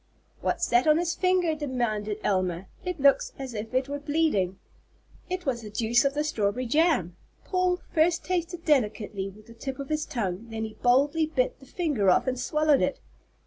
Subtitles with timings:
[0.43, 2.65] _""What's that on his finger?" demanded Elma.
[2.83, 4.57] "It looks as if it were bleeding."
[5.29, 7.15] It was the juice of the strawberry jam!
[7.45, 11.67] Paul first tasted delicately with the tip of his tongue, then he boldly bit the
[11.67, 12.99] finger off and swallowed it.